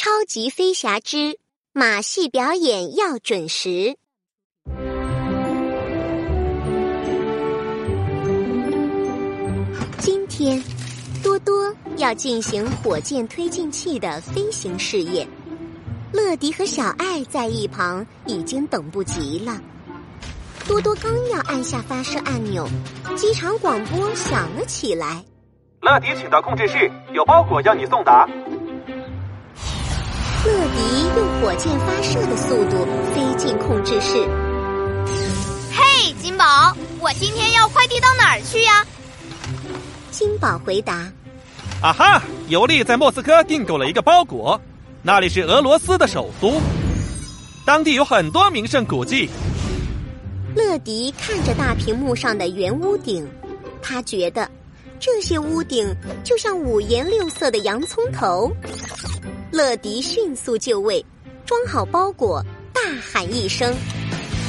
[0.00, 1.40] 超级飞侠之
[1.72, 3.96] 马戏表演要准时。
[9.98, 10.62] 今天，
[11.20, 15.26] 多多要进行火箭推进器的飞行试验。
[16.12, 19.60] 乐迪和小爱在一旁已经等不及了。
[20.68, 22.68] 多多刚要按下发射按钮，
[23.16, 25.24] 机场广播响了起来。
[25.80, 28.28] 乐迪，请到控制室，有包裹要你送达。
[30.44, 34.16] 乐迪用火箭发射的速度飞进控制室。
[35.72, 38.86] 嘿，金宝，我今天要快递到哪儿去呀？
[40.12, 41.10] 金宝回答
[41.82, 44.60] ：“啊哈，尤利在莫斯科订购了一个包裹，
[45.02, 46.60] 那里是俄罗斯的首都，
[47.66, 49.28] 当地有很多名胜古迹。”
[50.54, 53.28] 乐迪看着大屏幕上的圆屋顶，
[53.82, 54.48] 他觉得
[55.00, 55.92] 这些屋顶
[56.22, 58.50] 就像五颜六色的洋葱头。
[59.50, 61.02] 乐迪迅速就位，
[61.46, 63.74] 装好包裹，大喊一声：“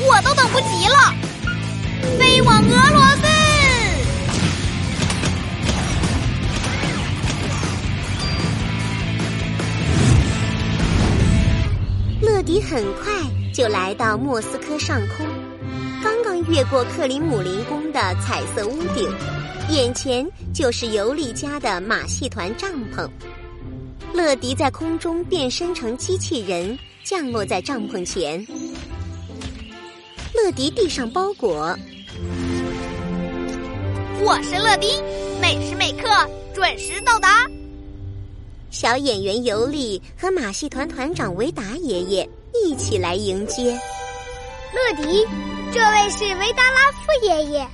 [0.06, 1.16] 我都等不及了，
[2.20, 3.22] 飞往俄罗斯！”
[12.22, 13.14] 乐迪很快
[13.54, 15.26] 就来到莫斯科上空。
[16.04, 19.10] 刚刚越过克里姆林宫的彩色屋顶，
[19.70, 23.10] 眼前就是尤利家的马戏团帐篷。
[24.14, 28.46] 乐迪在空中变身成机器人，降落在帐篷前。
[30.34, 31.78] 乐迪递上包裹。
[34.22, 35.02] 我是乐迪，
[35.42, 36.08] 每时每刻
[36.54, 37.46] 准时到达。
[38.72, 43.72] 小演员尤利和马戏团团长维达爷爷一起来迎接。
[44.73, 45.26] 乐迪。
[45.72, 47.68] 这位是维达拉夫爷爷。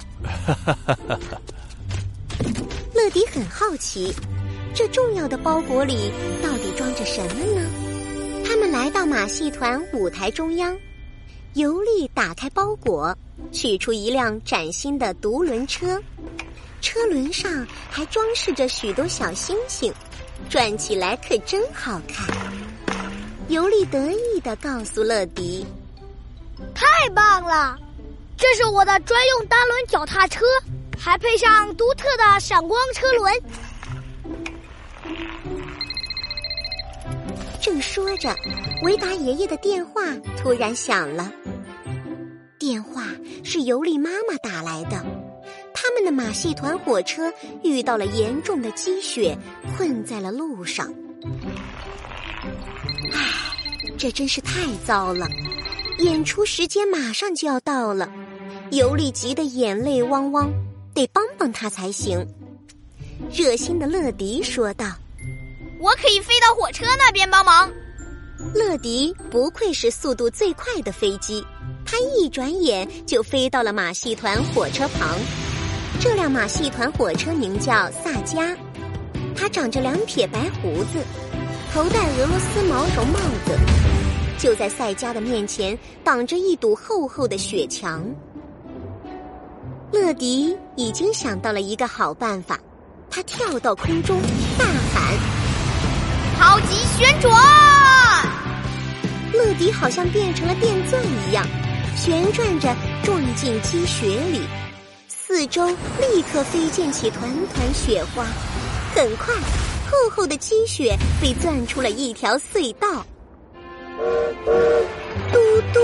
[2.93, 4.13] 乐迪很好奇，
[4.75, 6.11] 这重要的包裹里
[6.43, 7.65] 到底装着什么呢？
[8.45, 10.77] 他们来到马戏团舞台中央，
[11.53, 13.17] 尤利打开包裹，
[13.53, 15.97] 取出一辆崭新的独轮车，
[16.81, 19.93] 车轮上还装饰着许多小星星，
[20.49, 22.27] 转起来可真好看。
[23.47, 25.65] 尤利得意的告诉乐迪
[26.75, 27.79] ：“太棒了！”
[28.35, 30.45] 这是我的专用单轮脚踏车，
[30.99, 33.33] 还配上独特的闪光车轮。
[37.75, 38.33] 正说着，
[38.83, 40.01] 维达爷爷的电话
[40.37, 41.29] 突然响了。
[42.57, 43.03] 电话
[43.43, 45.05] 是尤利妈妈打来的，
[45.73, 47.29] 他们的马戏团火车
[47.63, 49.37] 遇到了严重的积雪，
[49.75, 50.87] 困在了路上。
[53.11, 53.19] 唉，
[53.97, 55.27] 这真是太糟了！
[55.99, 58.09] 演出时间马上就要到了。
[58.71, 60.49] 尤利急得眼泪汪汪，
[60.93, 62.25] 得帮帮他才行。
[63.29, 64.93] 热心的乐迪说道
[65.85, 67.71] ：“我可以飞到火车那边帮忙。”
[68.55, 71.45] 乐迪不愧是速度最快的飞机，
[71.85, 75.15] 他一转眼就飞到了马戏团火车旁。
[75.99, 78.55] 这辆马戏团火车名叫萨加，
[79.35, 81.03] 它长着两撇白胡子，
[81.71, 83.57] 头戴俄罗斯毛绒帽子。
[84.37, 88.03] 就在赛加的面前，挡着一堵厚厚的雪墙。
[89.93, 92.59] 乐迪已经想到了一个好办法，
[93.09, 94.19] 他跳到空中
[96.37, 97.33] ，：“超级旋转！”
[99.33, 101.45] 乐迪好像变成了电钻一样，
[101.95, 102.73] 旋转着
[103.03, 104.41] 撞进积雪里，
[105.07, 108.25] 四周立刻飞溅起团团雪花。
[108.95, 109.33] 很快，
[109.91, 113.05] 厚厚的积雪被钻出了一条隧道。
[115.31, 115.39] 嘟
[115.73, 115.79] 嘟。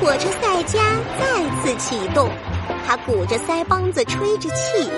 [0.00, 0.78] 火车赛迦
[1.18, 2.30] 再次启动，
[2.86, 4.88] 他鼓着腮帮子吹着气，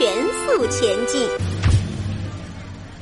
[0.00, 0.08] 全
[0.46, 1.28] 速前进。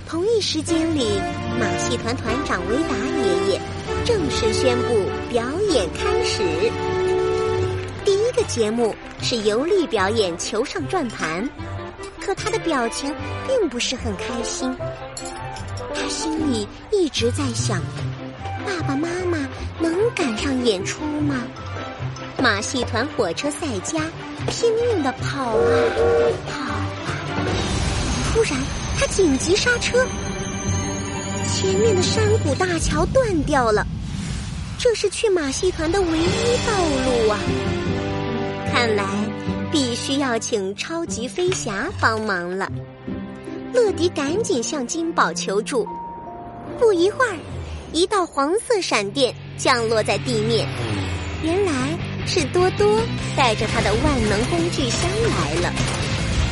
[0.05, 1.21] 同一时间里，
[1.57, 3.61] 马戏团团长维达爷爷
[4.05, 6.43] 正式宣布表演开始。
[8.05, 8.93] 第一个节目
[9.23, 11.49] 是尤利表演球上转盘，
[12.21, 13.15] 可他的表情
[13.47, 14.77] 并不是很开心，
[15.94, 17.81] 他心里一直在想。
[18.67, 19.39] 爸爸妈妈
[19.79, 21.37] 能赶上演出吗？
[22.43, 24.01] 马戏团火车赛加
[24.49, 25.71] 拼命的跑啊
[26.51, 26.68] 跑！
[28.38, 28.56] 突然，
[28.96, 30.06] 他紧急刹车，
[31.52, 33.85] 前面的山谷大桥断掉了，
[34.79, 36.73] 这是去马戏团的唯一道
[37.05, 37.40] 路啊！
[38.70, 39.05] 看来
[39.73, 42.70] 必须要请超级飞侠帮忙了。
[43.75, 45.84] 乐迪赶紧向金宝求助，
[46.79, 47.34] 不一会儿。
[47.93, 50.64] 一道黄色闪电降落在地面，
[51.43, 51.73] 原来
[52.25, 53.00] 是多多
[53.37, 55.73] 带着他的万能工具箱来了。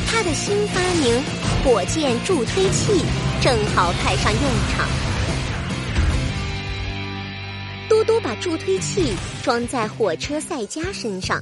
[0.09, 1.21] 他的新发明
[1.63, 3.03] 火箭助推器
[3.41, 4.87] 正好派上用场。
[7.89, 9.13] 嘟嘟把助推器
[9.43, 11.41] 装在火车赛迦身上，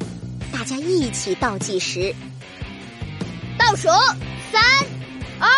[0.51, 2.15] 大家一起倒计时。
[3.57, 3.88] 倒数
[4.51, 4.62] 三、
[5.39, 5.50] 二、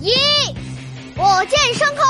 [0.00, 0.10] 一，
[1.16, 2.04] 火箭升空！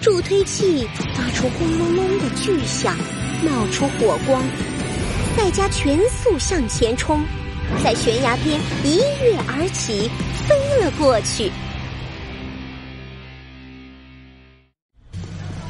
[0.00, 2.96] 助推器发出轰隆隆的巨响，
[3.42, 4.42] 冒出火光。
[5.36, 7.24] 赛迦全速向前冲，
[7.82, 10.10] 在悬崖边一跃而起，
[10.48, 11.50] 飞了过去。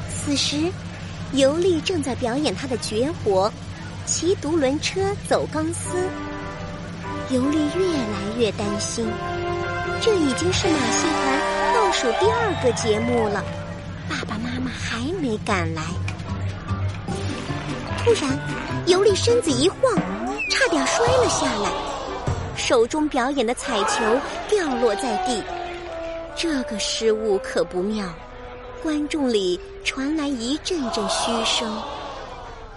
[0.08, 0.70] 此时，
[1.32, 3.52] 尤利正在表演他的绝活——
[4.06, 6.08] 骑独轮车走钢丝。
[7.30, 9.06] 尤利越来越担心，
[10.00, 13.42] 这已经是马戏团倒数第二个节目了，
[14.08, 15.82] 爸爸妈妈还没赶来。
[17.98, 18.38] 突然，
[18.86, 19.80] 尤利身子一晃，
[20.54, 21.68] 差点摔了下来，
[22.56, 24.04] 手中表演的彩球
[24.48, 25.42] 掉落在地。
[26.36, 28.06] 这个失误可不妙，
[28.80, 31.82] 观众里传来一阵阵嘘声。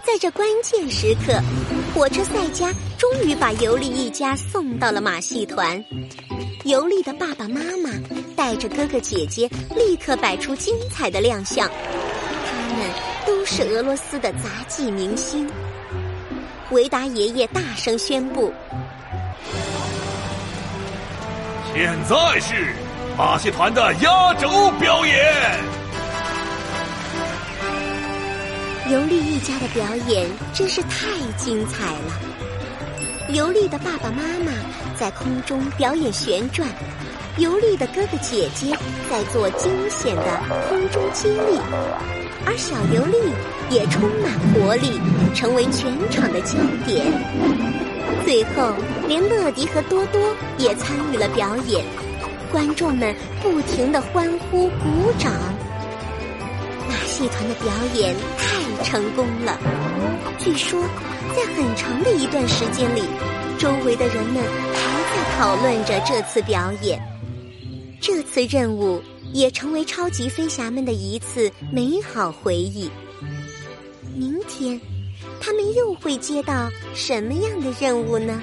[0.03, 1.39] 在这关键时刻，
[1.93, 5.83] 火车赛家终于把尤利一家送到了马戏团。
[6.63, 7.91] 尤利的爸爸妈妈
[8.35, 11.69] 带着哥哥姐姐，立刻摆出精彩的亮相。
[11.69, 12.89] 他们
[13.27, 15.47] 都是俄罗斯的杂技明星。
[16.71, 18.53] 维达爷爷大声宣布
[21.73, 22.75] ：“现在是
[23.17, 25.15] 马戏团的压轴表演。”
[28.91, 32.01] 尤利一家的表演真是太精彩了。
[33.29, 34.51] 尤利的爸爸妈妈
[34.99, 36.67] 在空中表演旋转，
[37.37, 38.77] 尤利的哥哥姐姐
[39.09, 41.57] 在做惊险的空中接力，
[42.47, 43.17] 而小尤利
[43.69, 45.01] 也充满活力，
[45.35, 46.55] 成为全场的焦
[46.85, 47.05] 点。
[48.23, 48.73] 最后，
[49.05, 51.83] 连乐迪和多多也参与了表演，
[52.49, 53.13] 观众们
[53.43, 55.29] 不停的欢呼鼓掌。
[56.87, 59.59] 马戏团的表演太成功了，
[60.39, 60.81] 据说
[61.35, 63.03] 在很长的一段时间里，
[63.57, 64.41] 周围的人们
[64.73, 66.97] 还在讨论着这次表演。
[67.99, 69.01] 这次任务
[69.33, 72.89] 也成为超级飞侠们的一次美好回忆。
[74.15, 74.79] 明天，
[75.39, 78.41] 他们又会接到什么样的任务呢？